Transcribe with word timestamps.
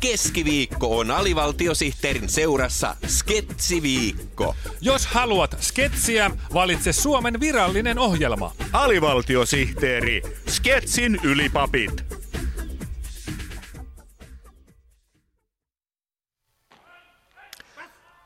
keskiviikko 0.00 0.98
on 0.98 1.10
alivaltiosihteerin 1.10 2.28
seurassa 2.28 2.96
Sketsiviikko. 3.06 4.54
Jos 4.80 5.06
haluat 5.06 5.56
sketsiä, 5.60 6.30
valitse 6.54 6.92
Suomen 6.92 7.40
virallinen 7.40 7.98
ohjelma. 7.98 8.52
Alivaltiosihteeri, 8.72 10.22
Sketsin 10.48 11.20
ylipapit. 11.22 12.18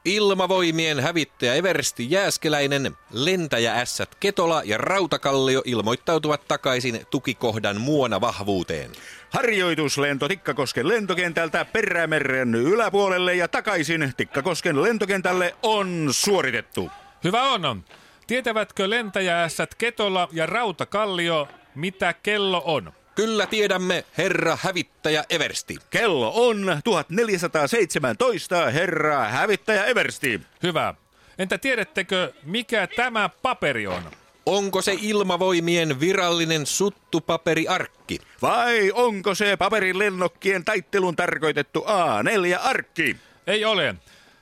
Ilmavoimien 0.04 1.00
hävittäjä 1.00 1.54
Eversti 1.54 2.10
Jääskeläinen, 2.10 2.96
lentäjä 3.10 3.74
Ässät 3.74 4.14
Ketola 4.14 4.62
ja 4.64 4.78
Rautakallio 4.78 5.62
ilmoittautuvat 5.64 6.48
takaisin 6.48 7.06
tukikohdan 7.10 7.80
muona 7.80 8.20
vahvuuteen. 8.20 8.90
Harjoituslento 9.32 10.28
Tikkakosken 10.28 10.88
lentokentältä 10.88 11.64
Perämeren 11.64 12.54
yläpuolelle 12.54 13.34
ja 13.34 13.48
takaisin 13.48 14.12
Tikkakosken 14.16 14.82
lentokentälle 14.82 15.54
on 15.62 16.08
suoritettu. 16.10 16.90
Hyvä 17.24 17.42
on. 17.42 17.84
Tietävätkö 18.26 18.90
lentäjäässät 18.90 19.74
Ketola 19.74 20.28
ja 20.32 20.46
Rautakallio, 20.46 21.48
mitä 21.74 22.14
kello 22.22 22.62
on? 22.64 22.92
Kyllä 23.14 23.46
tiedämme, 23.46 24.04
herra 24.18 24.58
hävittäjä 24.62 25.24
Eversti. 25.30 25.76
Kello 25.90 26.32
on 26.48 26.80
1417, 26.84 28.70
herra 28.70 29.24
hävittäjä 29.24 29.84
Eversti. 29.84 30.40
Hyvä. 30.62 30.94
Entä 31.38 31.58
tiedättekö, 31.58 32.32
mikä 32.42 32.86
tämä 32.96 33.30
paperi 33.42 33.86
on? 33.86 34.02
Onko 34.46 34.82
se 34.82 34.96
ilmavoimien 35.00 36.00
virallinen 36.00 36.66
suttupaperiarkki? 36.66 38.18
Vai 38.42 38.92
onko 38.94 39.34
se 39.34 39.56
paperin 39.56 39.98
lennokkien 39.98 40.64
taittelun 40.64 41.16
tarkoitettu 41.16 41.80
A4-arkki? 41.80 43.16
Ei 43.46 43.64
ole. 43.64 43.94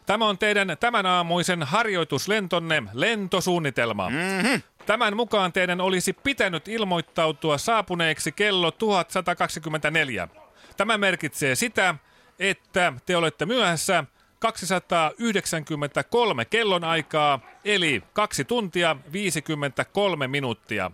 Tämä 0.06 0.28
on 0.28 0.38
teidän 0.38 0.76
tämän 0.80 1.06
aamuisen 1.06 1.62
harjoituslentonne 1.62 2.82
lentosuunnitelma. 2.92 4.10
Mm-hmm. 4.10 4.62
Tämän 4.86 5.16
mukaan 5.16 5.52
teidän 5.52 5.80
olisi 5.80 6.12
pitänyt 6.12 6.68
ilmoittautua 6.68 7.58
saapuneeksi 7.58 8.32
kello 8.32 8.70
1124. 8.70 10.28
Tämä 10.76 10.98
merkitsee 10.98 11.54
sitä, 11.54 11.94
että 12.38 12.92
te 13.06 13.16
olette 13.16 13.46
myöhässä 13.46 14.04
293 14.41 16.44
kellonaikaa, 16.44 17.41
eli 17.64 18.02
2 18.12 18.44
tuntia 18.44 18.97
53 19.12 20.28
minuuttia. 20.28 20.91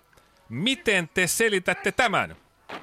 Miten 0.48 1.08
te 1.14 1.27
selitätte 1.27 1.92
tämän? 1.92 2.36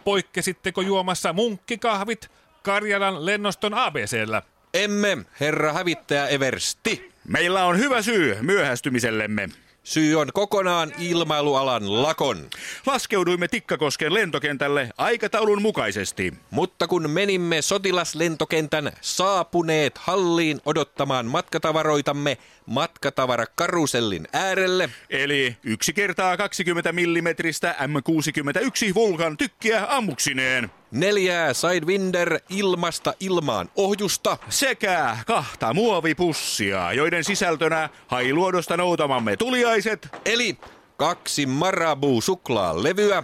Poikkesitteko 0.03 0.81
juomassa 0.81 1.33
munkkikahvit 1.33 2.31
Karjalan 2.64 3.25
lennoston 3.25 3.73
ABCllä? 3.73 4.42
Emme, 4.73 5.17
herra 5.39 5.73
hävittäjä 5.73 6.28
Eversti. 6.28 7.11
Meillä 7.27 7.66
on 7.66 7.77
hyvä 7.77 8.02
syy 8.02 8.38
myöhästymisellemme. 8.42 9.50
Syy 9.84 10.16
on 10.16 10.30
kokonaan 10.34 10.94
ilmailualan 11.00 12.03
lakon. 12.03 12.50
Laskeuduimme 12.86 13.48
Tikkakosken 13.48 14.14
lentokentälle 14.14 14.89
aikataulun 14.98 15.62
mukaisesti. 15.62 16.34
Mutta 16.52 16.88
kun 16.88 17.09
menimme 17.09 17.62
sotilaslentokentän 17.62 18.92
saapuneet 19.02 19.98
halliin 19.98 20.61
odottamaan 20.66 21.26
matkatavaroitamme 21.26 22.38
matkatavarakarusellin 22.66 24.28
äärelle, 24.34 24.89
Eli 25.09 25.58
yksi 25.64 25.94
kertaa 25.94 26.38
20 26.38 26.92
millimetristä 26.92 27.76
M61 27.80 28.94
Vulkan 28.94 29.38
tykkiä 29.38 29.86
ammuksineen. 29.89 30.72
Neljää 30.94 31.53
Sidewinder 31.53 32.39
ilmasta 32.49 33.13
ilmaan 33.19 33.69
ohjusta, 33.75 34.38
Sekä 34.49 35.17
kahta 35.25 35.73
muovipussia, 35.73 36.94
joiden 36.94 37.23
sisältönä 37.23 37.89
hailuodosta 38.08 38.77
noutamamme 38.77 39.37
tuliaiset 39.37 40.08
eli 40.26 40.58
kaksi 40.98 41.45
Marabu 41.45 42.21
suklaalevyä, 42.21 43.23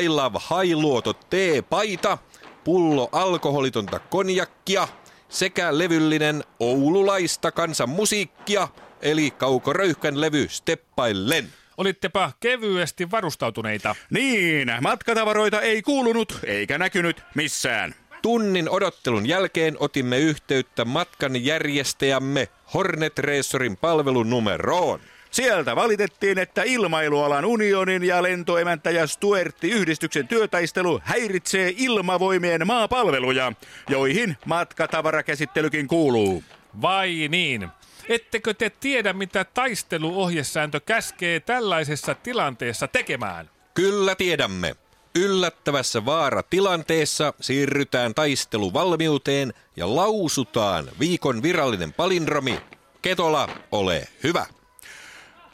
I 0.00 0.08
Love 0.08 0.38
Hailuoto 0.42 1.12
T-paita, 1.12 2.18
pullo 2.64 3.08
alkoholitonta 3.12 3.98
konjakkia 3.98 4.88
sekä 5.28 5.78
levyllinen 5.78 6.44
oululaista 6.60 7.52
kansanmusiikkia, 7.52 8.68
eli 9.02 9.30
kaukoröyhkän 9.30 10.20
levy 10.20 10.48
Steppaillen. 10.48 11.63
Olittepa 11.76 12.32
kevyesti 12.40 13.10
varustautuneita. 13.10 13.96
Niin, 14.10 14.72
matkatavaroita 14.80 15.60
ei 15.60 15.82
kuulunut 15.82 16.38
eikä 16.46 16.78
näkynyt 16.78 17.22
missään. 17.34 17.94
Tunnin 18.22 18.70
odottelun 18.70 19.28
jälkeen 19.28 19.76
otimme 19.80 20.18
yhteyttä 20.18 20.84
matkan 20.84 21.44
järjestäjämme 21.44 22.48
Hornet 22.74 23.18
Racerin 23.18 23.76
palvelunumeroon. 23.76 25.00
Sieltä 25.30 25.76
valitettiin, 25.76 26.38
että 26.38 26.62
ilmailualan 26.62 27.44
unionin 27.44 28.04
ja 28.04 28.22
lentoemäntäjä 28.22 29.06
Stuertti 29.06 29.70
yhdistyksen 29.70 30.28
työtaistelu 30.28 31.00
häiritsee 31.04 31.74
ilmavoimien 31.76 32.66
maapalveluja, 32.66 33.52
joihin 33.88 34.36
matkatavarakäsittelykin 34.46 35.88
kuuluu. 35.88 36.44
Vai 36.82 37.28
niin? 37.30 37.68
Ettekö 38.08 38.54
te 38.54 38.70
tiedä, 38.70 39.12
mitä 39.12 39.44
taisteluohjesääntö 39.44 40.80
käskee 40.80 41.40
tällaisessa 41.40 42.14
tilanteessa 42.14 42.88
tekemään? 42.88 43.50
Kyllä 43.74 44.14
tiedämme. 44.14 44.76
Yllättävässä 45.14 46.04
vaaratilanteessa 46.04 47.34
siirrytään 47.40 48.14
taisteluvalmiuteen 48.14 49.54
ja 49.76 49.96
lausutaan 49.96 50.88
viikon 51.00 51.42
virallinen 51.42 51.92
palindromi. 51.92 52.60
Ketola, 53.02 53.48
ole 53.72 54.08
hyvä. 54.22 54.46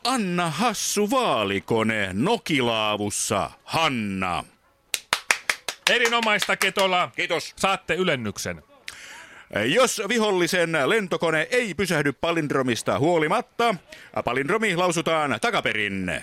Anna 0.05 0.51
hassu 0.51 1.11
vaalikone 1.11 2.11
Nokilaavussa, 2.13 3.51
Hanna. 3.65 4.45
Erinomaista 5.91 6.57
Ketola. 6.57 7.11
Kiitos. 7.17 7.55
Saatte 7.57 7.95
ylennyksen. 7.95 8.63
Jos 9.75 10.03
vihollisen 10.09 10.73
lentokone 10.87 11.49
ei 11.51 11.75
pysähdy 11.75 12.13
palindromista 12.13 12.99
huolimatta, 12.99 13.75
palindromi 14.25 14.77
lausutaan 14.77 15.39
takaperin. 15.41 16.23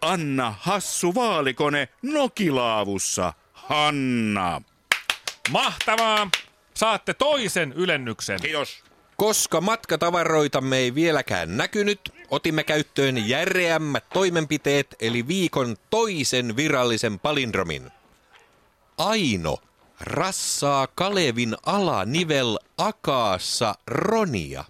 Anna 0.00 0.54
hassu 0.60 1.14
vaalikone 1.14 1.88
Nokilaavussa, 2.02 3.32
Hanna. 3.52 4.62
Mahtavaa. 5.50 6.30
Saatte 6.74 7.14
toisen 7.14 7.72
ylennyksen. 7.72 8.40
Kiitos. 8.40 8.84
Koska 9.16 9.60
matkatavaroitamme 9.60 10.76
ei 10.76 10.94
vieläkään 10.94 11.56
näkynyt, 11.56 12.00
otimme 12.30 12.64
käyttöön 12.64 13.28
järeämmät 13.28 14.04
toimenpiteet 14.12 14.96
eli 15.00 15.28
viikon 15.28 15.76
toisen 15.90 16.56
virallisen 16.56 17.18
palindromin. 17.18 17.90
Aino 18.98 19.58
rassaa 20.00 20.86
Kalevin 20.86 21.56
alanivel 21.66 22.58
akaassa 22.78 23.74
Ronia. 23.86 24.64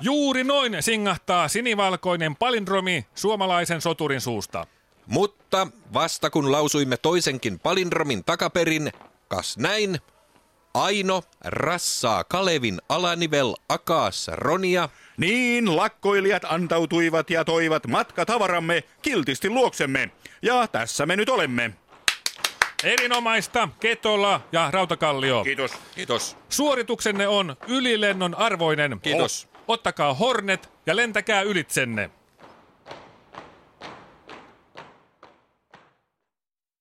Juuri 0.00 0.44
noin 0.44 0.76
singahtaa 0.80 1.48
sinivalkoinen 1.48 2.36
palindromi 2.36 3.06
suomalaisen 3.14 3.80
soturin 3.80 4.20
suusta. 4.20 4.66
Mutta 5.06 5.66
vasta 5.94 6.30
kun 6.30 6.52
lausuimme 6.52 6.96
toisenkin 6.96 7.58
palindromin 7.58 8.24
takaperin, 8.24 8.92
kas 9.28 9.58
näin, 9.58 9.98
Aino 10.74 11.22
rassaa 11.44 12.24
Kalevin 12.24 12.80
alanivel 12.88 13.54
akaassa 13.68 14.36
Ronia, 14.36 14.88
Niin 15.16 15.76
lakkoilijat 15.76 16.44
antautuivat 16.44 17.30
ja 17.30 17.44
toivat 17.44 17.86
matkatavaramme 17.86 18.84
kiltisti 19.02 19.50
luoksemme. 19.50 20.10
Ja 20.42 20.66
tässä 20.66 21.06
me 21.06 21.16
nyt 21.16 21.28
olemme. 21.28 21.81
Erinomaista 22.84 23.68
Ketola 23.80 24.40
ja 24.52 24.70
Rautakallio. 24.70 25.44
Kiitos. 25.44 25.72
Kiitos. 25.94 26.36
Suorituksenne 26.48 27.28
on 27.28 27.56
ylilennon 27.68 28.34
arvoinen. 28.34 29.00
Kiitos. 29.02 29.48
Ottakaa 29.68 30.14
Hornet 30.14 30.70
ja 30.86 30.96
lentäkää 30.96 31.42
ylitsenne. 31.42 32.10